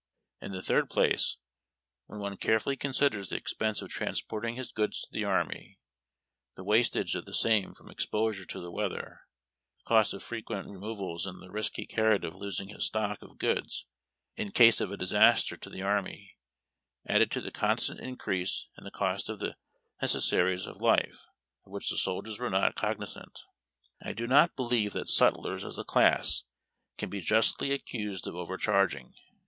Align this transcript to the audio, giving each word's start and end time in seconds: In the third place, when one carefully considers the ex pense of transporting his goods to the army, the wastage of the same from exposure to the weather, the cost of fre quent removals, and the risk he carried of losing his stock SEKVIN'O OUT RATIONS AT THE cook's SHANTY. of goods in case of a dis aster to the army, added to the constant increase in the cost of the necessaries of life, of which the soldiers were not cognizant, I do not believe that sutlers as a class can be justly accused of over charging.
In 0.41 0.51
the 0.51 0.63
third 0.63 0.89
place, 0.89 1.37
when 2.07 2.19
one 2.19 2.35
carefully 2.35 2.75
considers 2.75 3.29
the 3.29 3.35
ex 3.35 3.53
pense 3.53 3.83
of 3.83 3.91
transporting 3.91 4.55
his 4.55 4.71
goods 4.71 5.01
to 5.01 5.09
the 5.11 5.23
army, 5.25 5.77
the 6.55 6.63
wastage 6.63 7.13
of 7.13 7.25
the 7.25 7.35
same 7.35 7.75
from 7.75 7.87
exposure 7.91 8.43
to 8.45 8.59
the 8.59 8.71
weather, 8.71 9.27
the 9.77 9.83
cost 9.83 10.15
of 10.15 10.23
fre 10.23 10.37
quent 10.37 10.65
removals, 10.65 11.27
and 11.27 11.39
the 11.39 11.51
risk 11.51 11.73
he 11.75 11.85
carried 11.85 12.23
of 12.23 12.33
losing 12.33 12.69
his 12.69 12.83
stock 12.87 13.19
SEKVIN'O 13.19 13.29
OUT 13.33 13.43
RATIONS 13.43 13.85
AT 13.85 13.85
THE 13.85 13.89
cook's 13.91 14.07
SHANTY. 14.07 14.41
of 14.41 14.47
goods 14.47 14.47
in 14.59 14.65
case 14.65 14.81
of 14.81 14.91
a 14.91 14.97
dis 14.97 15.13
aster 15.13 15.55
to 15.57 15.69
the 15.69 15.81
army, 15.83 16.35
added 17.05 17.29
to 17.29 17.39
the 17.41 17.51
constant 17.51 17.99
increase 17.99 18.69
in 18.79 18.85
the 18.85 18.89
cost 18.89 19.29
of 19.29 19.37
the 19.37 19.55
necessaries 20.01 20.65
of 20.65 20.81
life, 20.81 21.27
of 21.63 21.71
which 21.71 21.91
the 21.91 21.97
soldiers 21.97 22.39
were 22.39 22.49
not 22.49 22.73
cognizant, 22.73 23.41
I 24.03 24.13
do 24.13 24.25
not 24.25 24.55
believe 24.55 24.93
that 24.93 25.09
sutlers 25.09 25.63
as 25.63 25.77
a 25.77 25.83
class 25.83 26.45
can 26.97 27.11
be 27.11 27.21
justly 27.21 27.71
accused 27.71 28.25
of 28.25 28.33
over 28.33 28.57
charging. 28.57 29.13